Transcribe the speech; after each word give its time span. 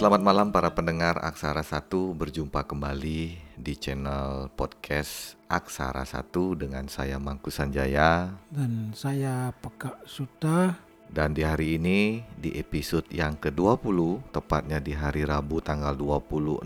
Selamat 0.00 0.24
malam 0.24 0.48
para 0.48 0.72
pendengar 0.72 1.20
Aksara 1.20 1.60
Satu. 1.60 2.16
Berjumpa 2.16 2.64
kembali 2.64 3.36
di 3.52 3.74
channel 3.76 4.48
podcast 4.48 5.36
Aksara 5.44 6.08
Satu 6.08 6.56
Dengan 6.56 6.88
saya 6.88 7.20
Mangku 7.20 7.52
Sanjaya. 7.52 8.32
Dan 8.48 8.96
saya 8.96 9.52
Pekak 9.60 10.08
Suta. 10.08 10.72
Dan 11.04 11.36
di 11.36 11.44
hari 11.44 11.76
ini 11.76 12.24
di 12.32 12.56
episode 12.56 13.12
yang 13.12 13.36
ke-20 13.36 14.32
Tepatnya 14.32 14.80
di 14.80 14.96
hari 14.96 15.28
Rabu 15.28 15.60
tanggal 15.60 15.92
26 15.92 16.64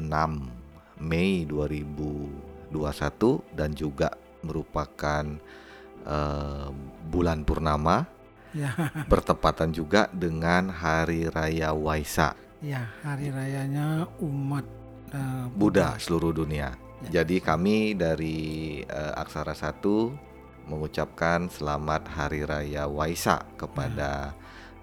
Mei 1.02 1.43
2021 1.43 2.71
Dan 3.51 3.74
juga 3.74 4.15
merupakan 4.46 5.27
uh, 6.07 6.71
bulan 7.10 7.43
purnama. 7.43 8.07
Ya, 8.55 8.71
bertepatan 9.10 9.74
juga 9.74 10.07
dengan 10.15 10.71
Hari 10.71 11.27
Raya 11.35 11.74
Waisak 11.74 12.44
ya 12.64 12.88
hari 13.04 13.28
rayanya 13.28 14.09
umat 14.24 14.64
uh, 15.12 15.46
Buddha 15.52 16.01
seluruh 16.01 16.32
dunia. 16.32 16.73
Ya. 17.04 17.21
Jadi 17.21 17.45
kami 17.45 17.93
dari 17.93 18.80
uh, 18.88 19.21
Aksara 19.21 19.52
Satu 19.52 20.16
mengucapkan 20.65 21.52
selamat 21.52 22.09
Hari 22.09 22.48
Raya 22.48 22.88
Waisak 22.88 23.45
kepada 23.60 24.32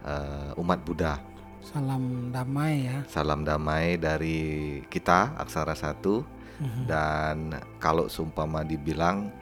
uh, 0.06 0.54
umat 0.62 0.78
Buddha. 0.86 1.18
Salam 1.66 2.30
damai 2.30 2.86
ya. 2.86 3.02
Salam 3.10 3.42
damai 3.42 3.98
dari 3.98 4.82
kita 4.86 5.34
Aksara 5.42 5.74
Satu 5.74 6.22
Mhm. 6.62 6.86
dan 6.86 7.38
kalau 7.82 8.06
sumpama 8.06 8.62
dibilang 8.62 9.34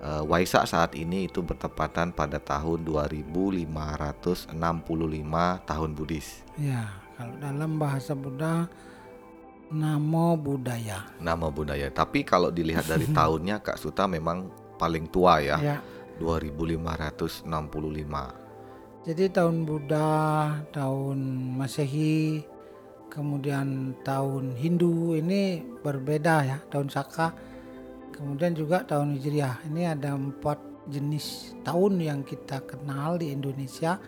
uh, 0.00 0.24
Waisak 0.24 0.64
saat 0.64 0.96
ini 0.96 1.28
itu 1.28 1.44
bertepatan 1.44 2.16
pada 2.16 2.40
tahun 2.40 2.80
2565 2.80 3.68
tahun 5.68 5.90
Buddhis. 5.92 6.40
Ya, 6.56 6.88
kalau 7.16 7.34
dalam 7.40 7.76
bahasa 7.76 8.12
Buddha 8.16 8.66
Namo 9.72 10.36
Buddhaya. 10.36 11.00
Nama 11.16 11.48
budaya. 11.48 11.88
Tapi 11.88 12.28
kalau 12.28 12.52
dilihat 12.52 12.84
dari 12.84 13.08
tahunnya 13.16 13.64
Kak 13.64 13.80
Suta 13.80 14.04
memang 14.04 14.52
paling 14.76 15.08
tua 15.08 15.40
ya. 15.40 15.56
Ya. 15.58 15.78
2565. 16.20 17.48
Jadi 19.02 19.24
tahun 19.34 19.66
Buddha, 19.66 20.14
tahun 20.70 21.18
Masehi, 21.58 22.44
kemudian 23.10 23.98
tahun 24.06 24.54
Hindu 24.54 25.18
ini 25.18 25.64
berbeda 25.82 26.36
ya, 26.46 26.58
tahun 26.70 26.92
Saka. 26.92 27.34
Kemudian 28.12 28.54
juga 28.54 28.84
tahun 28.86 29.18
Hijriah. 29.18 29.66
Ini 29.72 29.98
ada 29.98 30.14
empat 30.14 30.60
jenis 30.86 31.56
tahun 31.66 31.98
yang 31.98 32.20
kita 32.22 32.62
kenal 32.62 33.18
di 33.18 33.34
Indonesia. 33.34 33.98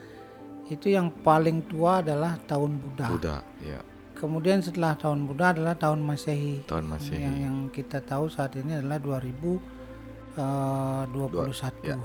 Itu 0.68 0.88
yang 0.88 1.12
paling 1.12 1.60
tua 1.68 2.00
adalah 2.00 2.40
tahun 2.48 2.80
Buddha. 2.80 3.08
Buddha, 3.12 3.36
ya. 3.60 3.84
Kemudian 4.16 4.64
setelah 4.64 4.96
tahun 4.96 5.28
Buddha 5.28 5.52
adalah 5.52 5.76
tahun 5.76 6.00
Masehi. 6.00 6.64
Tahun 6.64 6.88
Masehi. 6.88 7.20
Yang, 7.20 7.36
yang 7.44 7.68
kita 7.68 8.00
tahu 8.00 8.32
saat 8.32 8.56
ini 8.56 8.80
adalah 8.80 8.96
2021. 9.02 11.84
ya. 11.84 12.00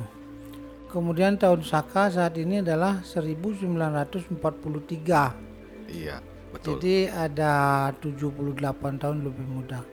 Kemudian 0.90 1.38
tahun 1.38 1.62
Saka 1.62 2.10
saat 2.10 2.34
ini 2.42 2.66
adalah 2.66 3.06
1943. 3.06 5.38
Iya, 5.86 6.18
betul. 6.50 6.82
Jadi 6.82 7.06
ada 7.08 7.54
78 7.94 8.98
tahun 8.98 9.22
lebih 9.22 9.46
muda. 9.46 9.86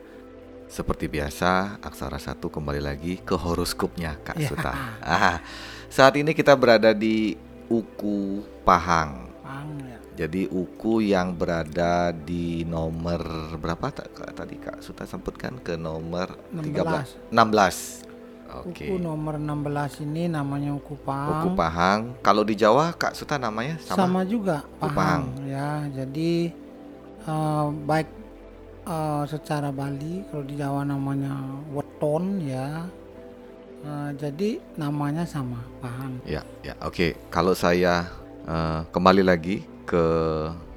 Seperti 0.66 1.06
biasa, 1.06 1.78
Aksara 1.78 2.18
Satu 2.18 2.50
kembali 2.50 2.82
lagi 2.82 3.22
ke 3.22 3.38
horoskopnya 3.38 4.18
Kak 4.24 4.40
Ya. 4.40 4.48
Suta. 4.50 4.72
Ah, 5.04 5.38
saat 5.86 6.18
ini 6.18 6.34
kita 6.34 6.58
berada 6.58 6.90
di 6.90 7.38
Uku 7.66 8.42
Pahang. 8.62 9.30
Pang 9.42 9.70
ya. 9.82 9.98
Jadi 10.16 10.48
Uku 10.48 11.04
yang 11.04 11.36
berada 11.36 12.10
di 12.10 12.64
nomor 12.64 13.20
berapa 13.58 13.92
Kak? 13.92 14.34
tadi 14.34 14.56
Kak 14.56 14.80
Suta 14.80 15.04
sebutkan 15.04 15.60
ke 15.60 15.76
nomor 15.76 16.34
13 16.54 17.30
16. 17.30 18.06
Oke. 18.64 18.86
Uku 18.88 18.94
nomor 19.02 19.36
16 19.36 20.06
ini 20.06 20.30
namanya 20.30 20.72
Uku 20.72 20.94
Pang. 21.02 21.42
Uku 21.42 21.48
Pahang. 21.58 22.14
Kalau 22.22 22.46
di 22.46 22.54
Jawa 22.54 22.94
Kak 22.94 23.18
Suta 23.18 23.36
namanya 23.36 23.76
sama, 23.82 24.06
sama? 24.06 24.20
juga 24.22 24.62
Uku 24.78 24.88
Pahang. 24.88 24.94
Pahang 24.94 25.22
ya. 25.46 25.70
Jadi 25.90 26.50
eh, 27.26 27.66
baik 27.86 28.08
eh, 28.86 29.22
secara 29.26 29.68
Bali 29.74 30.24
kalau 30.30 30.44
di 30.46 30.54
Jawa 30.54 30.86
namanya 30.86 31.34
Weton 31.74 32.40
ya. 32.40 32.86
Eh, 33.84 34.10
jadi 34.16 34.50
namanya 34.74 35.28
sama 35.28 35.60
Pahang. 35.78 36.18
Ya, 36.24 36.42
ya, 36.64 36.74
oke. 36.82 37.14
Kalau 37.28 37.52
saya 37.52 38.08
eh, 38.46 38.80
kembali 38.90 39.22
lagi 39.22 39.62
ke 39.84 40.04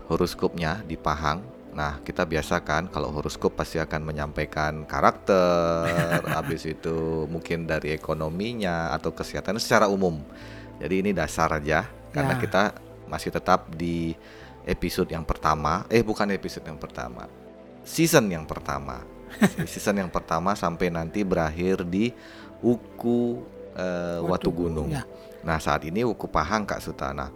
horoskopnya 0.07 0.81
di 0.85 0.97
Pahang. 0.97 1.41
Nah, 1.69 2.01
kita 2.01 2.25
biasakan 2.25 2.89
kalau 2.89 3.13
horoskop 3.13 3.53
pasti 3.55 3.77
akan 3.77 4.01
menyampaikan 4.03 4.83
karakter, 4.83 5.87
habis 6.37 6.65
itu 6.65 7.29
mungkin 7.29 7.69
dari 7.69 7.93
ekonominya 7.93 8.91
atau 8.91 9.13
kesehatan 9.13 9.61
secara 9.61 9.85
umum. 9.85 10.19
Jadi 10.81 11.05
ini 11.05 11.11
dasar 11.13 11.53
aja 11.55 11.85
karena 12.09 12.35
Ya. 12.35 12.41
kita 12.41 12.63
masih 13.05 13.29
tetap 13.31 13.69
di 13.73 14.17
episode 14.66 15.13
yang 15.13 15.23
pertama. 15.23 15.85
Eh, 15.87 16.01
bukan 16.01 16.29
episode 16.33 16.66
yang 16.67 16.77
pertama. 16.81 17.29
Season 17.85 18.25
yang 18.27 18.43
pertama. 18.49 19.05
season 19.69 20.01
yang 20.01 20.09
pertama 20.09 20.57
sampai 20.57 20.89
nanti 20.89 21.21
berakhir 21.21 21.85
di 21.85 22.09
Uku 22.59 23.40
eh, 23.75 24.20
Watu 24.24 24.52
Gunung. 24.52 24.92
Ya. 24.92 25.03
Nah 25.44 25.58
saat 25.59 25.88
ini 25.88 26.03
Uku 26.03 26.28
Pahang 26.28 26.68
Kak 26.68 26.84
Sutana. 26.84 27.31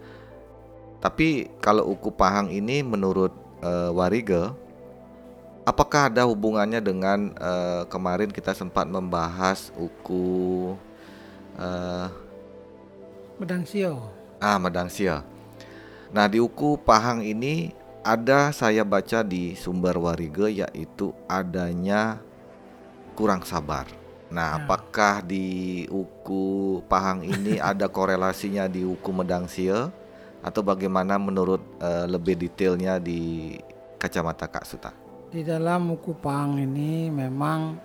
Tapi 1.00 1.52
kalau 1.60 1.92
Uku 1.92 2.12
Pahang 2.12 2.48
ini 2.48 2.80
menurut 2.80 3.32
eh, 3.64 3.90
Warige, 3.92 4.52
apakah 5.64 6.12
ada 6.12 6.28
hubungannya 6.28 6.80
dengan 6.84 7.32
eh, 7.36 7.82
kemarin 7.88 8.28
kita 8.28 8.52
sempat 8.52 8.84
membahas 8.88 9.72
Uku 9.76 10.76
eh, 11.56 12.08
Medang 13.34 13.64
Sio. 13.66 13.98
ah 14.38 14.60
Medangsia. 14.60 15.26
Nah 16.14 16.30
di 16.30 16.38
Uku 16.38 16.78
Pahang 16.78 17.24
ini 17.24 17.74
ada 18.04 18.52
saya 18.52 18.84
baca 18.84 19.24
di 19.24 19.56
sumber 19.56 19.96
Warige 19.96 20.52
yaitu 20.52 21.10
adanya 21.26 22.20
kurang 23.16 23.42
sabar. 23.42 24.03
Nah, 24.34 24.58
Ya. 24.58 24.66
apakah 24.66 25.22
di 25.22 25.46
Uku 25.86 26.82
Pahang 26.90 27.22
ini 27.22 27.62
ada 27.70 27.86
korelasinya 27.86 28.66
di 28.66 28.82
Uku 28.82 29.14
Medangsia 29.14 29.94
atau 30.42 30.60
bagaimana 30.66 31.14
menurut 31.22 31.62
eh, 31.78 32.06
lebih 32.10 32.34
detailnya 32.34 32.98
di 32.98 33.54
kacamata 33.96 34.50
Kak 34.50 34.66
Suta? 34.66 34.90
Di 35.30 35.46
dalam 35.46 35.86
Uku 35.94 36.18
Pahang 36.18 36.58
ini 36.58 37.14
memang 37.14 37.78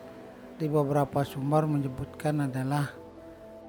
di 0.58 0.66
beberapa 0.66 1.22
sumber 1.22 1.70
menyebutkan 1.70 2.50
adalah 2.50 2.90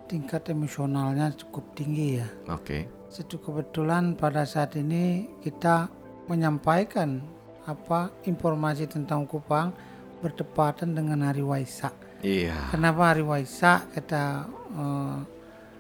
tingkat 0.09 0.49
emosionalnya 0.51 1.37
cukup 1.37 1.77
tinggi 1.77 2.19
ya. 2.19 2.29
Oke. 2.51 2.89
Itu 3.13 3.39
kebetulan 3.39 4.17
pada 4.17 4.43
saat 4.49 4.75
ini 4.81 5.29
kita 5.45 5.87
menyampaikan 6.27 7.21
apa 7.69 8.09
informasi 8.25 8.89
tentang 8.89 9.29
Uku 9.29 9.39
Pahang 9.45 9.77
bertepatan 10.25 10.97
dengan 10.97 11.29
hari 11.29 11.45
Waisak. 11.45 12.10
Iya. 12.21 12.73
Kenapa 12.73 13.13
hari 13.13 13.25
Waisak 13.25 13.97
kita 13.97 14.45
eh, 14.77 15.19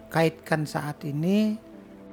kaitkan 0.09 0.65
saat 0.65 1.05
ini 1.05 1.57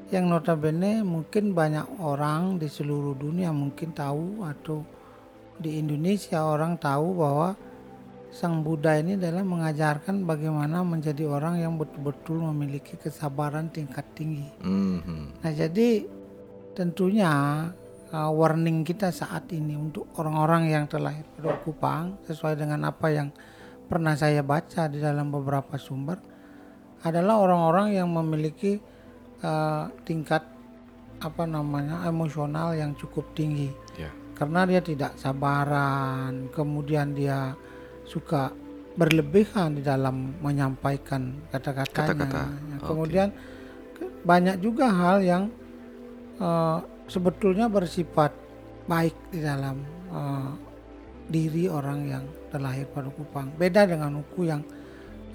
yang 0.08 0.32
notabene 0.32 1.04
mungkin 1.04 1.52
banyak 1.52 2.00
orang 2.00 2.56
di 2.60 2.72
seluruh 2.72 3.16
dunia 3.16 3.52
mungkin 3.52 3.92
tahu 3.92 4.44
atau 4.44 4.84
di 5.58 5.82
Indonesia 5.82 6.48
orang 6.48 6.80
tahu 6.80 7.08
bahwa 7.18 7.50
Sang 8.28 8.62
Buddha 8.62 9.00
ini 9.00 9.16
adalah 9.16 9.42
mengajarkan 9.42 10.28
bagaimana 10.28 10.84
menjadi 10.84 11.26
orang 11.26 11.64
yang 11.64 11.80
betul-betul 11.80 12.44
memiliki 12.52 13.00
kesabaran 13.00 13.72
tingkat 13.72 14.04
tinggi. 14.14 14.46
Mhm. 14.62 15.42
Nah, 15.42 15.52
jadi 15.56 16.06
tentunya 16.76 17.32
uh, 18.12 18.32
warning 18.36 18.84
kita 18.84 19.10
saat 19.10 19.50
ini 19.56 19.74
untuk 19.80 20.12
orang-orang 20.20 20.70
yang 20.70 20.86
terlahir 20.86 21.26
pada 21.40 21.56
Kupang 21.64 22.20
sesuai 22.28 22.60
dengan 22.60 22.86
apa 22.86 23.08
yang 23.10 23.32
pernah 23.88 24.14
saya 24.14 24.44
baca 24.44 24.86
di 24.86 25.00
dalam 25.00 25.32
beberapa 25.32 25.76
sumber 25.76 26.20
adalah 27.02 27.40
orang-orang 27.40 27.96
yang 27.96 28.10
memiliki 28.10 28.78
uh, 29.42 29.88
tingkat 30.04 30.44
apa 31.18 31.44
namanya 31.44 32.06
emosional 32.06 32.74
yang 32.74 32.94
cukup 32.94 33.34
tinggi 33.34 33.74
Ya. 33.98 34.14
karena 34.38 34.70
dia 34.70 34.82
tidak 34.82 35.18
sabaran, 35.18 36.52
kemudian 36.54 37.12
dia 37.12 37.58
suka 38.06 38.54
berlebihan 38.94 39.74
di 39.74 39.82
dalam 39.82 40.38
menyampaikan 40.40 41.42
kata-katanya. 41.50 41.98
Kata-kata, 42.06 42.42
Ya, 42.46 42.76
oke. 42.78 42.86
Kemudian 42.86 43.28
ke- 43.94 44.14
banyak 44.22 44.58
juga 44.58 44.90
hal 44.90 45.22
yang 45.22 45.44
eh, 46.38 46.78
sebetulnya 47.08 47.66
bersifat 47.66 48.30
baik 48.86 49.18
di 49.30 49.42
dalam 49.42 49.82
eh, 50.10 50.50
diri 51.28 51.68
orang 51.68 52.00
yang 52.08 52.24
terlahir 52.50 52.88
pada 52.88 53.12
Kupang. 53.12 53.52
Beda 53.56 53.84
dengan 53.84 54.24
Uku 54.24 54.48
yang 54.48 54.64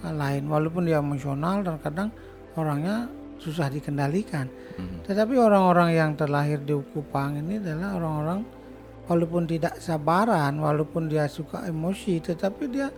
eh, 0.03 0.13
lain, 0.13 0.49
walaupun 0.49 0.89
dia 0.89 0.99
emosional 0.99 1.61
dan 1.63 1.77
kadang 1.79 2.09
orangnya 2.57 3.09
susah 3.39 3.69
dikendalikan. 3.69 4.49
Mhm. 4.79 5.05
Tetapi 5.07 5.35
orang-orang 5.37 5.91
yang 5.93 6.11
terlahir 6.17 6.63
di 6.63 6.75
Kupang 6.93 7.37
ini 7.39 7.61
adalah 7.61 7.99
orang-orang 7.99 8.41
walaupun 9.11 9.45
tidak 9.45 9.77
sabaran, 9.83 10.57
walaupun 10.57 11.11
dia 11.11 11.27
suka 11.27 11.67
emosi, 11.67 12.23
tetapi 12.23 12.65
dia 12.71 12.89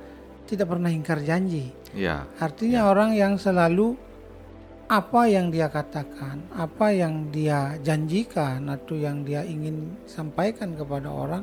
tidak 0.45 0.77
pernah 0.77 0.93
ingkar 0.93 1.25
janji. 1.25 1.73
Ya, 1.97 2.29
Artinya 2.37 2.93
orang 2.93 3.17
yang 3.17 3.41
selalu 3.41 3.97
apa 4.85 5.25
yang 5.25 5.49
dia 5.49 5.73
katakan, 5.73 6.45
apa 6.53 6.93
yang 6.93 7.33
dia 7.33 7.81
janjikan 7.81 8.69
atau 8.69 8.95
yang 9.01 9.25
dia 9.25 9.41
ingin 9.41 9.97
sampaikan 10.05 10.77
kepada 10.77 11.09
orang 11.09 11.43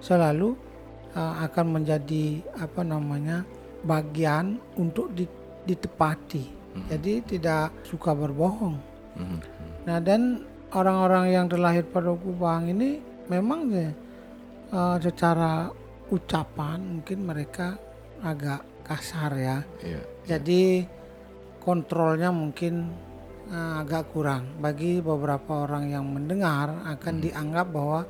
selalu 0.00 0.56
uh, 1.14 1.34
akan 1.46 1.80
menjadi 1.80 2.42
apa 2.58 2.82
namanya 2.82 3.46
bagian 3.84 4.58
untuk 4.74 5.12
di- 5.14 5.30
ditepati. 5.64 6.58
Jadi 6.78 7.26
tidak 7.26 7.74
suka 7.82 8.14
berbohong. 8.14 8.78
mhm, 9.18 9.38
Nah 9.82 9.98
dan 9.98 10.46
orang-orang 10.70 11.34
yang 11.34 11.46
terlahir 11.50 11.82
pada 11.82 12.14
Kupang 12.14 12.70
ini 12.70 13.02
memang 13.26 13.66
ya, 13.72 13.90
uh, 14.70 14.96
secara 15.02 15.72
ucapan 16.08 16.78
mungkin 17.00 17.18
mereka 17.26 17.74
agak 18.22 18.62
kasar 18.86 19.32
ya. 19.36 19.58
iya, 19.82 20.00
Jadi 20.24 20.86
kontrolnya 21.60 22.30
mungkin 22.30 22.88
uh, 23.50 23.82
agak 23.84 24.14
kurang 24.14 24.56
bagi 24.62 25.02
beberapa 25.02 25.66
orang 25.68 25.90
yang 25.90 26.06
mendengar 26.08 26.72
akan 26.88 27.14
dianggap 27.20 27.66
bahwa 27.74 28.00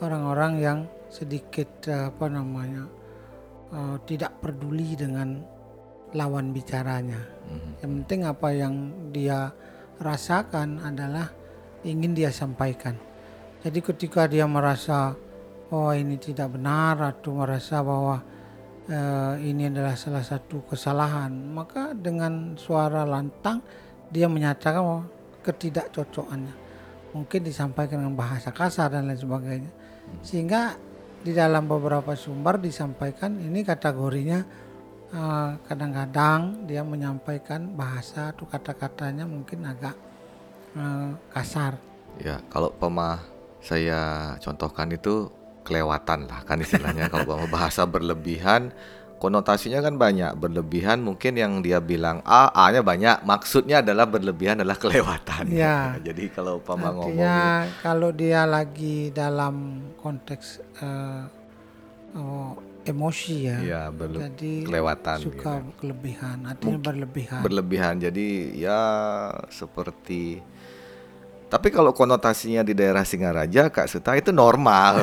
orang-orang 0.00 0.52
yang 0.62 0.78
sedikit 1.08 1.88
uh, 1.90 2.10
apa 2.10 2.26
namanya 2.28 2.84
uh, 3.72 3.96
tidak 4.04 4.38
peduli 4.42 4.94
dengan 4.94 5.42
lawan 6.14 6.54
bicaranya. 6.54 7.18
mhm, 7.50 7.82
Yang 7.82 7.90
penting 8.02 8.20
apa 8.24 8.48
yang 8.54 8.74
dia 9.10 9.50
rasakan 9.98 10.80
adalah 10.84 11.32
ingin 11.82 12.12
dia 12.14 12.30
sampaikan. 12.30 12.94
Jadi 13.64 13.82
ketika 13.82 14.30
dia 14.30 14.46
merasa 14.46 15.16
oh 15.74 15.90
ini 15.90 16.14
tidak 16.20 16.54
benar 16.54 16.98
atau 17.02 17.42
merasa 17.42 17.82
bahwa 17.82 18.22
eh, 18.86 19.34
ini 19.42 19.66
adalah 19.66 19.98
salah 19.98 20.22
satu 20.22 20.62
kesalahan, 20.70 21.32
maka 21.32 21.90
dengan 21.96 22.54
suara 22.54 23.02
lantang 23.02 23.58
dia 24.10 24.30
menyatakan 24.30 24.82
bahwa 24.82 25.04
ketidakcocokannya. 25.42 26.54
Mungkin 27.16 27.40
disampaikan 27.42 28.04
dengan 28.04 28.14
bahasa 28.14 28.52
kasar 28.52 28.92
dan 28.92 29.08
lain 29.08 29.18
sebagainya. 29.18 29.72
Sehingga 30.20 30.76
di 31.26 31.34
dalam 31.34 31.66
beberapa 31.66 32.14
sumber 32.14 32.62
disampaikan 32.62 33.34
ini 33.42 33.66
kategorinya 33.66 34.38
eh, 35.10 35.50
kadang-kadang 35.66 36.70
dia 36.70 36.86
menyampaikan 36.86 37.74
bahasa 37.74 38.30
atau 38.30 38.46
kata-katanya 38.46 39.26
mungkin 39.26 39.66
agak 39.66 39.98
eh, 40.78 41.10
kasar. 41.34 41.82
ya. 42.22 42.38
Kalau 42.46 42.70
pemah 42.70 43.18
saya 43.58 44.34
contohkan 44.38 44.94
itu 44.94 45.26
kelewatan 45.66 46.30
lah 46.30 46.46
kan 46.46 46.62
istilahnya. 46.62 47.10
Kalau 47.10 47.42
bahasa 47.50 47.82
berlebihan, 47.82 48.70
konotasinya 49.16 49.80
kan 49.80 49.96
banyak. 49.96 50.36
Berlebihan 50.36 51.00
mungkin 51.00 51.36
yang 51.36 51.60
dia 51.64 51.80
bilang 51.80 52.20
A, 52.24 52.52
A-nya 52.52 52.80
banyak. 52.84 53.24
Maksudnya 53.24 53.80
adalah 53.80 54.04
berlebihan 54.08 54.60
adalah 54.60 54.78
kelewatan. 54.78 55.52
Ya. 55.52 55.96
Jadi 56.06 56.32
kalau 56.32 56.60
pemah 56.60 56.92
ngomong 56.92 57.24
kalau 57.80 58.10
dia 58.12 58.44
lagi 58.44 59.10
dalam 59.10 59.86
konteks 60.00 60.60
eh, 60.80 61.22
oh, 62.16 62.54
emosi 62.86 63.36
ya, 63.50 63.58
ya 63.58 63.82
berle- 63.90 64.30
jadi 64.30 64.62
kelewatan 64.62 65.18
suka 65.18 65.58
gitu. 65.58 65.74
kelebihan, 65.82 66.38
artinya 66.46 66.78
berlebihan. 66.78 67.40
berlebihan. 67.42 67.94
Jadi 67.98 68.54
ya 68.62 68.78
seperti 69.50 70.38
tapi 71.46 71.70
kalau 71.70 71.94
konotasinya 71.94 72.66
di 72.66 72.74
daerah 72.74 73.06
Singaraja 73.06 73.70
Kak 73.70 73.86
Suta 73.86 74.18
itu 74.18 74.34
normal. 74.34 75.02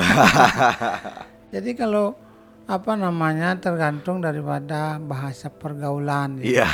Jadi 1.56 1.72
kalau 1.72 2.16
apa 2.64 2.96
namanya 2.96 3.60
tergantung 3.60 4.24
daripada 4.24 4.96
bahasa 4.96 5.52
pergaulan. 5.52 6.40
ya. 6.40 6.64
Iya. 6.64 6.70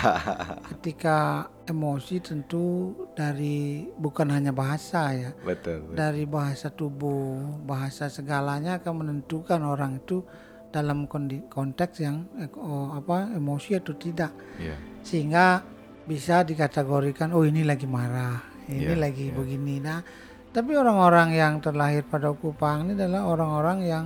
Ketika 0.76 1.50
emosi 1.66 2.22
tentu 2.22 2.94
dari 3.18 3.90
bukan 3.98 4.30
hanya 4.30 4.54
bahasa 4.54 5.14
ya, 5.18 5.32
betul. 5.42 5.90
betul. 5.90 5.96
dari 5.98 6.24
bahasa 6.30 6.70
tubuh, 6.70 7.62
bahasa 7.66 8.06
segalanya 8.06 8.78
akan 8.78 8.94
menentukan 9.06 9.62
orang 9.66 9.98
itu 9.98 10.22
dalam 10.70 11.10
konteks 11.50 12.06
yang 12.06 12.30
eh, 12.38 12.50
oh, 12.54 12.94
apa 12.94 13.34
emosi 13.34 13.82
atau 13.82 13.98
tidak. 13.98 14.30
Iya. 14.62 14.78
Sehingga 15.02 15.66
bisa 16.06 16.46
dikategorikan 16.46 17.34
oh 17.34 17.42
ini 17.46 17.66
lagi 17.66 17.90
marah, 17.90 18.38
ini 18.70 18.94
Iya, 18.94 18.98
lagi 18.98 19.34
begini. 19.34 19.82
Nah, 19.82 20.06
tapi 20.54 20.78
orang-orang 20.78 21.34
yang 21.34 21.58
terlahir 21.62 22.06
pada 22.06 22.30
Kupang 22.34 22.90
ini 22.90 22.94
adalah 22.94 23.26
orang-orang 23.26 23.80
yang 23.86 24.06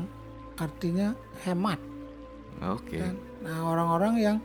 artinya 0.63 1.13
hemat 1.43 1.79
Oke. 2.63 2.99
kan. 2.99 3.15
Nah, 3.43 3.67
orang-orang 3.67 4.13
yang 4.19 4.37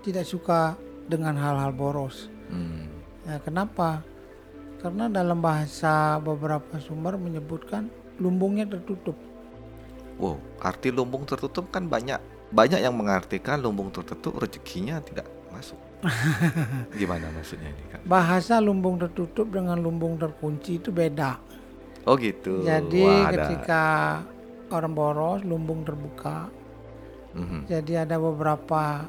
tidak 0.00 0.24
suka 0.24 0.74
dengan 1.04 1.36
hal-hal 1.36 1.72
boros. 1.76 2.32
Hmm. 2.48 2.88
Ya, 3.28 3.36
kenapa? 3.44 4.00
Karena 4.80 5.10
dalam 5.10 5.42
bahasa 5.42 6.16
beberapa 6.22 6.78
sumber 6.80 7.18
menyebutkan 7.20 7.92
lumbungnya 8.16 8.64
tertutup. 8.64 9.18
Wow, 10.16 10.38
arti 10.62 10.88
lumbung 10.90 11.28
tertutup 11.28 11.68
kan 11.68 11.86
banyak. 11.86 12.18
Banyak 12.48 12.80
yang 12.80 12.96
mengartikan 12.96 13.60
lumbung 13.60 13.92
tertutup 13.92 14.40
rezekinya 14.40 15.02
tidak 15.04 15.28
masuk. 15.52 15.76
Gimana 17.00 17.28
maksudnya 17.34 17.68
ini 17.74 17.84
Kak? 17.90 18.00
Bahasa 18.06 18.62
lumbung 18.62 18.96
tertutup 19.02 19.50
dengan 19.50 19.76
lumbung 19.82 20.14
terkunci 20.16 20.78
itu 20.78 20.94
beda. 20.94 21.42
Oh 22.06 22.14
gitu. 22.16 22.62
Jadi 22.64 23.02
Wah, 23.04 23.28
ada. 23.28 23.50
Orang 24.70 24.92
boros, 24.92 25.40
lumbung 25.44 25.82
terbuka. 25.82 26.48
Mhm. 27.34 27.68
Jadi 27.68 27.92
ada 27.94 28.16
beberapa 28.16 29.04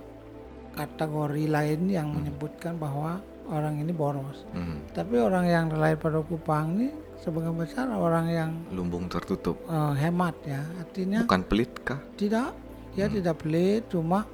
kategori 0.75 1.45
lain 1.49 1.81
yang 1.89 2.13
menyebutkan 2.13 2.77
bahwa 2.77 3.19
orang 3.49 3.81
ini 3.81 3.91
boros. 3.91 4.45
Mhm. 4.53 4.93
Tapi 4.93 5.15
orang 5.17 5.45
yang 5.49 5.65
terlahir 5.67 5.97
pada 5.97 6.21
Kupang 6.21 6.77
ini 6.77 6.89
sebagian 7.19 7.57
besar 7.57 7.89
orang 7.89 8.25
yang 8.29 8.51
Lumbung 8.71 9.09
tertutup. 9.09 9.57
eh, 9.65 9.93
hemat 9.97 10.35
ya. 10.45 10.61
Artinya 10.79 11.25
Bukan 11.27 11.43
pelit 11.45 11.71
kah? 11.83 11.99
tidak 12.15 12.53
dia 12.89 13.05
tidak 13.05 13.45
pelit 13.45 13.85
cuma 13.87 14.25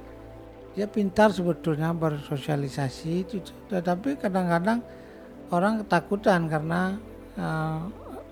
dia 0.72 0.88
pintar 0.88 1.28
sebetulnya 1.30 1.92
bersosialisasi 1.92 3.10
itu 3.22 3.36
tetapi 3.68 4.16
kadang-kadang 4.16 4.80
orang 5.50 5.84
ketakutan 5.84 6.48
karena 6.48 6.96
eh, 7.36 7.80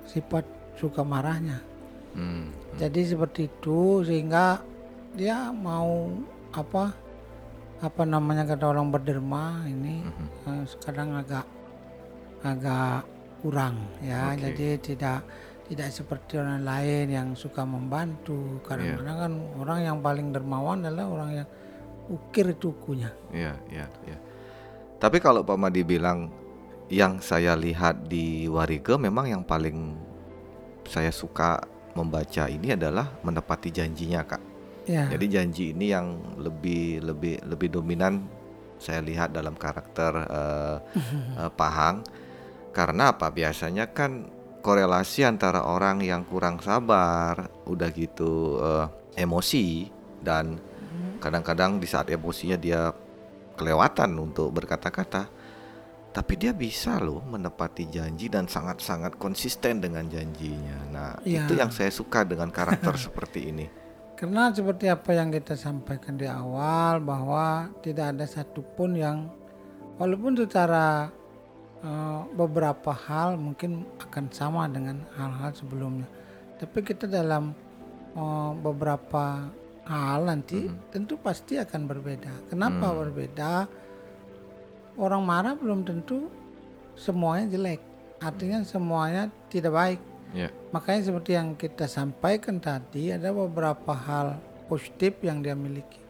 sifat 0.09 0.45
suka 0.77 1.05
marahnya 1.05 1.61
Hmm. 2.15 2.55
jadi 2.75 3.01
seperti 3.05 3.47
itu 3.47 4.03
sehingga 4.03 4.63
dia 5.15 5.51
mau 5.51 6.11
apa 6.51 6.95
apa 7.79 8.03
namanya 8.03 8.47
kata 8.47 8.71
orang 8.71 8.89
berderma 8.89 9.67
ini 9.67 10.07
Mhm. 10.07 10.27
eh, 10.47 10.65
sekarang 10.65 11.15
agak 11.15 11.47
agak 12.41 13.03
kurang 13.41 13.77
ya 14.01 14.33
Oke. 14.33 14.41
jadi 14.47 14.69
tidak 14.79 15.19
tidak 15.65 15.89
seperti 15.91 16.37
orang 16.37 16.61
lain 16.63 17.07
yang 17.09 17.29
suka 17.33 17.65
membantu 17.65 18.61
kadang-kadang 18.63 19.17
kan 19.19 19.33
orang 19.59 19.79
yang 19.81 19.99
paling 19.99 20.29
dermawan 20.31 20.85
adalah 20.85 21.09
orang 21.09 21.31
yang 21.43 21.49
ukir 22.07 22.53
itu 22.53 22.69
ukunya 22.71 23.09
Iya, 23.33 23.57
iya, 23.69 23.87
iya. 24.05 24.19
Tapi 24.95 25.21
kalau 25.21 25.41
Pak 25.41 25.57
Madi 25.57 25.81
bilang 25.81 26.29
yang 26.89 27.17
saya 27.19 27.57
lihat 27.57 28.07
di 28.07 28.45
Warige 28.45 28.97
memang 28.97 29.25
yang 29.25 29.41
paling 29.41 29.97
saya 30.85 31.09
suka 31.09 31.65
membaca 31.95 32.51
ini 32.51 32.75
adalah 32.75 33.11
menepati 33.23 33.71
janjinya, 33.71 34.23
Kak. 34.27 34.43
ya 34.85 35.09
Jadi 35.09 35.27
janji 35.31 35.65
ini 35.73 35.95
yang 35.95 36.37
lebih 36.37 37.01
lebih 37.01 37.41
lebih 37.49 37.69
dominan 37.73 38.27
saya 38.77 39.01
lihat 39.01 39.33
dalam 39.33 39.57
karakter 39.57 40.13
eh, 40.29 40.77
eh, 41.41 41.51
Pahang. 41.55 42.05
Karena 42.75 43.15
apa? 43.15 43.31
Biasanya 43.31 43.95
kan 43.95 44.29
korelasi 44.61 45.23
antara 45.23 45.63
orang 45.65 46.03
yang 46.03 46.27
kurang 46.27 46.59
sabar, 46.61 47.49
udah 47.65 47.89
gitu 47.95 48.59
eh, 48.61 48.87
emosi 49.23 49.89
dan 50.21 50.59
kadang-kadang 51.21 51.81
di 51.81 51.89
saat 51.89 52.13
emosinya 52.13 52.61
dia 52.61 52.93
kelewatan 53.57 54.19
untuk 54.19 54.51
berkata-kata. 54.53 55.44
Tapi 56.15 56.39
dia 56.39 56.55
bisa 56.55 57.03
loh 57.03 57.19
menepati 57.27 57.91
janji 57.91 58.31
dan 58.31 58.47
sangat-sangat 58.47 59.19
konsisten 59.19 59.83
dengan 59.83 60.07
janjinya. 60.07 60.79
Nah, 60.95 61.11
Ya. 61.27 61.43
itu 61.43 61.59
yang 61.59 61.75
saya 61.75 61.91
suka 61.91 62.23
dengan 62.23 62.55
karakter 62.55 62.95
seperti 63.11 63.51
ini. 63.51 63.67
karena 64.15 64.55
seperti 64.55 64.87
apa 64.87 65.11
yang 65.11 65.35
kita 65.35 65.59
sampaikan 65.59 66.15
di 66.15 66.31
awal 66.31 67.03
bahwa 67.03 67.67
tidak 67.83 68.15
ada 68.15 68.23
satupun 68.31 68.95
yang 68.95 69.27
walaupun 69.99 70.39
secara 70.39 71.11
eh, 71.83 72.21
beberapa 72.33 72.95
hal 72.95 73.35
mungkin 73.35 73.83
akan 73.99 74.31
sama 74.31 74.71
dengan 74.71 75.03
hal-hal 75.19 75.51
sebelumnya 75.53 76.07
tapi 76.63 76.87
kita 76.87 77.11
dalam 77.11 77.59
eh, 78.15 78.53
beberapa 78.63 79.51
hal 79.83 80.31
nanti 80.31 80.71
tentu 80.95 81.19
pasti 81.19 81.59
akan 81.59 81.83
berbeda 81.85 82.55
kenapa 82.55 82.95
berbeda 82.95 83.67
orang 84.95 85.23
marah 85.23 85.55
belum 85.55 85.83
tentu 85.83 86.31
semuanya 86.95 87.49
jelek 87.49 87.81
artinya 88.19 88.63
semuanya 88.63 89.29
tidak 89.49 89.73
baik 89.73 90.01
Ya. 90.35 90.51
Makanya 90.75 91.01
seperti 91.07 91.39
yang 91.39 91.55
kita 91.55 91.87
sampaikan 91.87 92.59
tadi 92.59 93.15
ada 93.15 93.31
beberapa 93.31 93.95
hal 93.95 94.35
positif 94.67 95.23
yang 95.23 95.39
dia 95.39 95.55
miliki. 95.55 96.03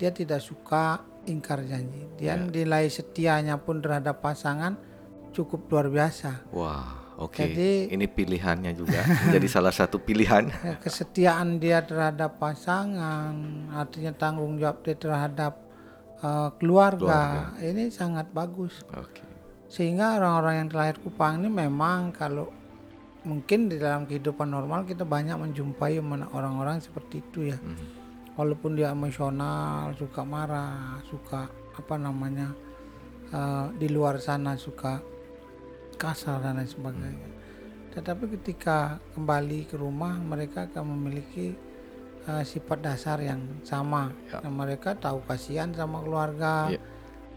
Dia 0.00 0.08
tidak 0.08 0.40
suka 0.40 1.04
ingkar 1.28 1.60
janji. 1.60 2.08
Dia 2.16 2.40
nilai 2.40 2.88
setianya 2.88 3.60
pun 3.60 3.84
terhadap 3.84 4.24
pasangan 4.24 4.80
cukup 5.36 5.68
luar 5.68 5.92
biasa. 5.92 6.48
Wah, 6.56 7.20
oke. 7.20 7.36
Jadi- 7.36 7.92
Ini 7.92 8.06
pilihannya 8.08 8.72
juga 8.72 9.04
jadi 9.28 9.44
salah 9.44 9.76
satu 9.76 10.00
pilihan. 10.00 10.48
Ya, 10.64 10.80
kesetiaan 10.80 11.60
dia 11.60 11.84
terhadap 11.84 12.40
pasangan, 12.40 13.36
artinya 13.76 14.16
tanggung 14.16 14.56
jawab 14.56 14.80
dia 14.88 14.96
terhadap 14.96 15.65
uh, 16.26 16.50
keluarga, 16.58 17.54
ini 17.62 17.86
sangat 17.94 18.26
bagus. 18.34 18.82
Oke. 18.90 19.22
Sehingga 19.70 20.18
orang-orang 20.18 20.54
yang 20.62 20.68
terlahir 20.70 20.96
Kupang 20.98 21.42
ini 21.42 21.50
memang 21.50 22.10
kalau 22.14 22.50
mungkin 23.26 23.66
di 23.66 23.78
dalam 23.78 24.06
kehidupan 24.06 24.46
normal 24.46 24.86
kita 24.86 25.02
banyak 25.02 25.34
menjumpai 25.34 25.98
men- 26.02 26.30
orang-orang 26.30 26.82
seperti 26.82 27.22
itu 27.22 27.50
ya. 27.54 27.58
Mhm. 27.58 27.86
Walaupun 28.36 28.76
dia 28.76 28.92
emosional, 28.92 29.96
suka 29.96 30.22
marah, 30.22 31.00
suka 31.08 31.48
apa 31.76 31.94
namanya 31.96 32.52
uh, 33.32 33.72
di 33.74 33.88
luar 33.88 34.20
sana 34.20 34.54
suka 34.60 35.00
kasar 35.96 36.44
dan 36.44 36.60
lain 36.60 36.68
sebagainya. 36.68 37.28
Tetapi 37.96 38.28
ketika 38.36 39.00
kembali 39.16 39.72
ke 39.72 39.80
rumah 39.80 40.20
mereka 40.20 40.68
akan 40.68 40.84
memiliki 40.84 41.56
uh, 42.26 42.42
sifat 42.42 42.78
dasar 42.80 43.18
yang 43.18 43.40
sama. 43.62 44.10
Ya. 44.26 44.38
Dan 44.40 44.52
mereka 44.52 44.94
tahu 44.94 45.22
kasihan 45.24 45.70
sama 45.70 46.00
keluarga, 46.00 46.68
Ya. 46.68 46.80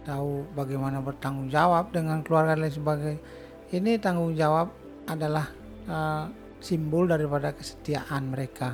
tahu 0.06 0.46
bagaimana 0.52 1.00
bertanggung 1.00 1.48
jawab 1.48 1.90
dengan 1.90 2.22
keluarga 2.22 2.54
dan 2.54 2.66
lain 2.66 2.74
sebagainya. 2.74 3.22
Ini 3.70 3.92
tanggung 3.98 4.34
jawab 4.34 4.74
adalah 5.06 5.48
uh, 5.86 6.26
simbol 6.58 7.06
daripada 7.06 7.54
kesetiaan 7.54 8.30
mereka. 8.30 8.74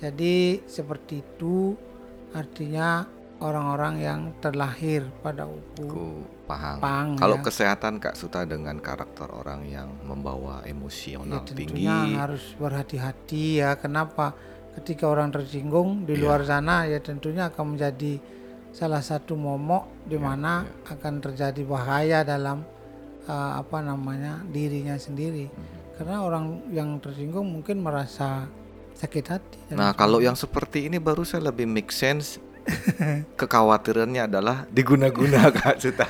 Jadi 0.00 0.64
seperti 0.64 1.20
itu 1.20 1.76
artinya 2.32 3.04
orang-orang 3.40 3.94
yang 4.00 4.20
terlahir 4.40 5.04
pada 5.20 5.44
uku 5.44 5.84
Ku 5.84 6.06
paham. 6.46 6.76
pang. 6.80 7.08
Kalau 7.16 7.36
ya. 7.36 7.44
kesehatan 7.44 8.00
Kak 8.00 8.16
Suta 8.16 8.44
dengan 8.44 8.80
karakter 8.80 9.28
orang 9.28 9.64
yang 9.64 9.92
membawa 10.00 10.64
Ya, 10.64 10.72
emosional 10.72 11.44
tinggi. 11.44 11.84
tentunya 11.84 12.16
harus 12.16 12.44
berhati-hati 12.56 13.60
ya. 13.60 13.76
Kenapa? 13.76 14.32
Ketika 14.70 15.10
orang 15.10 15.34
tersinggung 15.34 16.06
di 16.06 16.14
luar 16.14 16.46
sana 16.46 16.86
ya 16.86 17.02
tentunya 17.02 17.50
akan 17.50 17.74
menjadi 17.74 18.22
salah 18.70 19.02
satu 19.02 19.34
momok 19.34 20.06
di 20.06 20.14
mana 20.14 20.62
akan 20.86 21.18
terjadi 21.18 21.62
bahaya 21.66 22.22
dalam 22.22 22.62
uh, 23.26 23.52
apa 23.58 23.82
namanya 23.82 24.42
dirinya 24.46 24.94
sendiri. 24.94 25.50
Karena 25.98 26.22
orang 26.24 26.70
yang 26.72 26.96
tersinggung 27.02 27.50
mungkin 27.50 27.82
merasa 27.82 28.48
sakit 28.96 29.24
hati. 29.28 29.58
Nah, 29.74 29.92
kalau 29.92 30.20
yang 30.20 30.36
seperti 30.36 30.88
ini 30.88 30.96
baru 30.96 31.24
saya 31.26 31.50
lebih 31.52 31.68
make 31.68 31.92
sense. 31.92 32.40
Kekhawatirannya 33.40 34.28
adalah 34.28 34.68
diguna-guna 34.68 35.48
Kak 35.56 35.80
Suta. 35.80 36.06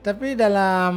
Tapi 0.00 0.32
dalam 0.32 0.92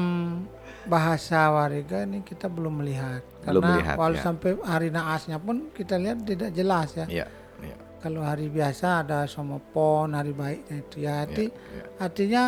bahasa 0.87 1.51
wariga 1.51 2.03
ini 2.03 2.21
kita 2.23 2.51
belum 2.51 2.83
melihat. 2.83 3.23
Belum 3.43 3.61
Karena 3.63 3.67
melihat, 3.75 3.95
walau 3.95 4.17
ya. 4.19 4.23
sampai 4.23 4.51
hari 4.63 4.89
naasnya 4.91 5.37
pun 5.39 5.71
kita 5.71 5.95
lihat 5.99 6.23
tidak 6.27 6.49
jelas 6.51 6.89
ya. 6.95 7.05
Iya, 7.07 7.25
iya. 7.63 7.75
Kalau 8.03 8.21
hari 8.23 8.51
biasa 8.51 9.07
ada 9.07 9.23
somopon, 9.27 10.11
hari 10.11 10.35
baiknya 10.35 10.75
itu 10.83 10.97
ya. 11.03 11.23
Arti, 11.23 11.45
iya. 11.47 11.83
Artinya 11.99 12.43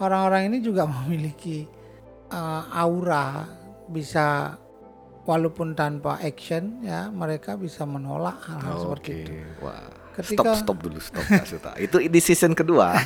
orang-orang 0.00 0.42
ini 0.52 0.58
juga 0.60 0.84
memiliki 0.92 1.64
uh, 2.32 2.62
aura 2.72 3.44
bisa 3.90 4.56
walaupun 5.28 5.76
tanpa 5.76 6.16
action 6.22 6.80
ya 6.80 7.12
mereka 7.12 7.54
bisa 7.54 7.84
menolak 7.84 8.40
hal-hal 8.48 8.76
seperti 8.88 9.10
Oke, 9.12 9.20
itu. 9.20 9.34
wah. 9.60 9.99
Ketika- 10.20 10.54
Stop, 10.54 10.76
stop 10.76 10.78
dulu, 10.80 10.98
stop 10.98 11.24
Suta. 11.42 11.70
Itu 11.84 11.98
di 11.98 12.20
season 12.20 12.52
kedua. 12.52 12.94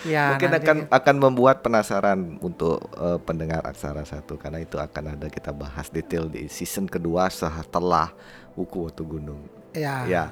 Ya, 0.00 0.32
Mungkin 0.32 0.48
nanti- 0.48 0.64
akan 0.64 0.76
akan 0.88 1.16
membuat 1.20 1.60
penasaran 1.60 2.40
untuk 2.40 2.80
eh, 2.96 3.20
pendengar 3.20 3.60
aksara 3.62 4.00
satu 4.00 4.40
karena 4.40 4.56
itu 4.58 4.80
akan 4.80 5.12
ada 5.12 5.28
kita 5.28 5.52
bahas 5.52 5.92
detail 5.92 6.24
di 6.24 6.48
season 6.48 6.88
kedua 6.88 7.28
setelah 7.28 8.08
Uku 8.56 8.88
Watu 8.88 9.04
Gunung. 9.04 9.44
ya, 9.70 10.08
Ya. 10.08 10.24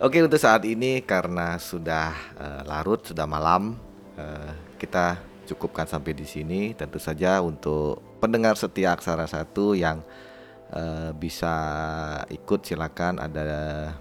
Oke 0.00 0.18
untuk 0.18 0.40
saat 0.40 0.64
ini 0.64 1.04
karena 1.04 1.60
sudah 1.60 2.16
eh, 2.34 2.62
larut, 2.64 3.04
sudah 3.04 3.28
malam, 3.28 3.76
eh, 4.16 4.50
kita 4.80 5.20
cukupkan 5.44 5.84
sampai 5.84 6.16
di 6.16 6.24
sini. 6.24 6.72
Tentu 6.72 6.96
saja 6.96 7.44
untuk 7.44 8.00
pendengar 8.24 8.56
setia 8.56 8.96
Aksara 8.96 9.28
Satu 9.28 9.76
yang 9.76 10.00
bisa 11.14 11.54
ikut 12.26 12.66
silakan 12.66 13.22
ada 13.22 13.94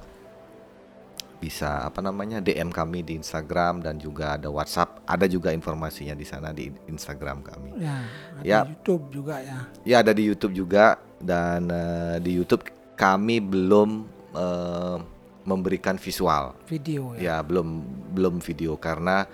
bisa 1.43 1.83
apa 1.83 2.00
namanya 2.00 2.39
DM 2.39 2.71
kami 2.71 3.03
di 3.03 3.19
Instagram 3.19 3.83
dan 3.83 4.00
juga 4.00 4.39
ada 4.39 4.47
WhatsApp. 4.47 5.03
Ada 5.03 5.27
juga 5.27 5.51
informasinya 5.51 6.15
di 6.15 6.23
sana 6.23 6.55
di 6.55 6.71
Instagram 6.88 7.43
kami. 7.43 7.69
ya, 7.83 8.00
ada 8.39 8.47
Ya. 8.47 8.59
YouTube 8.63 9.12
juga 9.12 9.43
ya. 9.43 9.59
Ya 9.83 9.95
ada 10.00 10.15
di 10.15 10.23
YouTube 10.23 10.55
juga 10.55 10.95
dan 11.19 11.67
eh, 11.67 12.15
di 12.23 12.31
YouTube 12.39 12.63
kami 12.95 13.43
belum 13.43 14.07
eh, 14.31 14.97
memberikan 15.43 16.00
visual. 16.00 16.55
Video 16.63 17.12
ya. 17.19 17.19
Ya 17.19 17.35
belum 17.43 17.83
belum 18.15 18.39
video 18.39 18.79
karena 18.79 19.27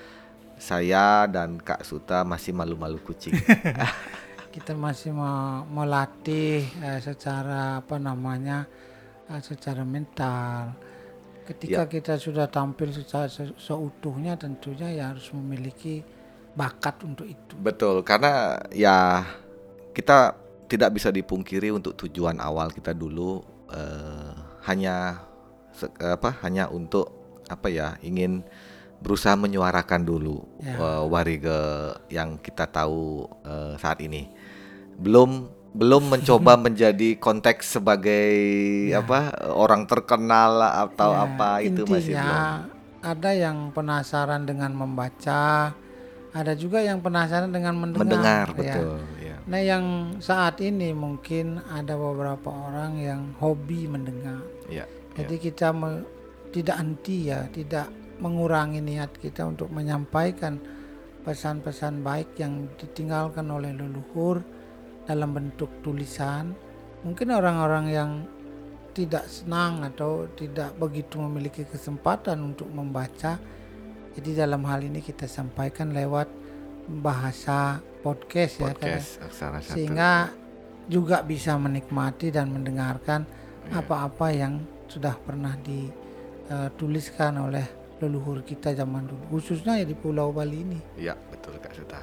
saya 0.58 1.30
dan 1.30 1.62
Kak 1.62 1.86
Suta 1.86 2.26
masih 2.26 2.58
malu-malu 2.58 2.98
kucing. 3.06 3.38
kita 4.50 4.74
masih 4.74 5.14
mau 5.14 5.62
melatih 5.70 6.66
eh, 6.82 7.00
secara 7.06 7.86
apa 7.86 8.02
namanya 8.02 8.66
eh, 9.30 9.42
secara 9.46 9.86
mental 9.86 10.74
ketika 11.50 11.84
Ya. 11.84 11.90
kita 11.90 12.14
sudah 12.16 12.46
tampil 12.46 12.94
secara 12.94 13.26
se- 13.26 13.58
seutuhnya 13.58 14.38
tentunya 14.38 14.94
ya 14.94 15.04
harus 15.10 15.34
memiliki 15.34 16.06
bakat 16.54 17.02
untuk 17.02 17.26
itu 17.26 17.54
Betul 17.58 18.06
karena 18.06 18.58
ya 18.70 19.26
kita 19.92 20.38
tidak 20.70 20.94
bisa 20.94 21.10
dipungkiri 21.10 21.74
untuk 21.74 21.98
tujuan 21.98 22.38
awal 22.38 22.70
kita 22.70 22.94
dulu 22.94 23.42
eh, 23.74 24.32
hanya 24.66 25.26
apa 25.98 26.38
hanya 26.44 26.70
untuk 26.70 27.10
apa 27.48 27.68
ya 27.68 27.98
ingin 28.00 28.46
berusaha 29.00 29.34
menyuarakan 29.34 30.04
dulu 30.04 30.44
Ya. 30.62 30.76
eh, 30.78 31.04
warige 31.08 31.60
yang 32.12 32.38
kita 32.38 32.68
tahu 32.68 33.26
eh, 33.42 33.74
saat 33.78 33.98
ini 34.00 34.30
belum 35.00 35.59
belum 35.70 36.10
mencoba 36.10 36.58
menjadi 36.66 37.16
konteks 37.16 37.78
sebagai 37.78 38.30
apa 38.92 39.30
orang 39.50 39.86
terkenal 39.86 40.58
atau 40.62 41.12
Ya, 41.12 41.24
apa 41.26 41.50
itu 41.62 41.86
masih 41.86 42.14
belum. 42.14 42.20
intinya 42.20 42.42
ada 43.00 43.32
yang 43.32 43.58
penasaran 43.72 44.44
dengan 44.44 44.72
membaca 44.74 45.72
ada 46.30 46.54
juga 46.54 46.78
yang 46.78 47.02
penasaran 47.02 47.50
dengan 47.50 47.74
mendengar, 47.74 48.06
mendengar 48.06 48.46
ya. 48.52 48.56
betul 48.56 48.92
ya. 49.18 49.36
Nah 49.50 49.62
yang 49.62 49.86
saat 50.20 50.62
ini 50.62 50.94
mungkin 50.94 51.58
ada 51.66 51.98
beberapa 51.98 52.50
orang 52.50 53.02
yang 53.02 53.22
hobi 53.38 53.90
mendengar. 53.90 54.46
Ya 54.70 54.86
Jadi 55.18 55.36
kita 55.42 55.74
me- 55.74 56.06
tidak 56.50 56.78
henti 56.78 57.30
ya, 57.30 57.50
tidak 57.50 57.90
mengurangi 58.18 58.78
niat 58.80 59.10
kita 59.16 59.48
untuk 59.48 59.70
menyampaikan 59.70 60.62
pesan-pesan 61.20 62.02
baik 62.02 62.38
yang 62.38 62.70
ditinggalkan 62.76 63.50
oleh 63.50 63.74
leluhur 63.74 64.42
dalam 65.10 65.34
bentuk 65.34 65.82
tulisan. 65.82 66.54
Mungkin 67.02 67.34
orang-orang 67.34 67.86
yang 67.90 68.12
tidak 68.94 69.26
senang 69.26 69.82
atau 69.82 70.30
tidak 70.38 70.78
begitu 70.78 71.18
memiliki 71.18 71.66
kesempatan 71.66 72.38
untuk 72.46 72.70
membaca. 72.70 73.42
Jadi 74.14 74.30
dalam 74.36 74.62
hal 74.66 74.86
ini 74.86 75.02
kita 75.02 75.26
sampaikan 75.26 75.90
lewat 75.90 76.30
bahasa 76.90 77.82
podcast, 78.02 78.60
ya 78.60 78.70
karena- 78.70 78.98
podcast 79.00 79.10
aksara 79.22 79.60
satu 79.62 79.74
sehingga 79.74 80.12
juga 80.90 81.22
bisa 81.22 81.54
menikmati 81.56 82.30
dan 82.30 82.50
mendengarkan 82.50 83.26
Iya. 83.70 83.80
apa-apa 83.80 84.28
yang 84.34 84.58
sudah 84.90 85.14
pernah 85.22 85.54
dituliskan 85.62 87.38
oleh 87.38 87.66
leluhur 88.00 88.42
kita 88.44 88.72
zaman 88.74 89.06
dulu 89.08 89.40
khususnya 89.40 89.80
ya 89.80 89.86
di 89.86 89.96
Pulau 89.96 90.32
Bali 90.32 90.64
ini 90.64 90.80
Ya, 90.96 91.16
betul 91.32 91.60
Kak 91.60 91.76
Suta. 91.76 92.02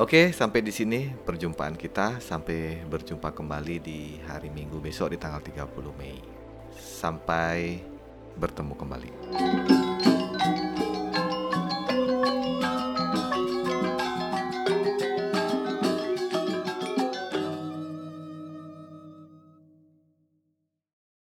Oke, 0.00 0.32
sampai 0.32 0.64
di 0.64 0.72
sini 0.72 1.12
perjumpaan 1.12 1.76
kita. 1.76 2.22
Sampai 2.22 2.80
berjumpa 2.88 3.34
kembali 3.34 3.76
di 3.82 4.16
hari 4.24 4.48
Minggu 4.48 4.80
besok 4.80 5.12
di 5.12 5.18
tanggal 5.20 5.42
30 5.44 5.68
Mei. 6.00 6.16
Sampai 6.72 7.82
bertemu 8.38 8.72
kembali. 8.72 9.10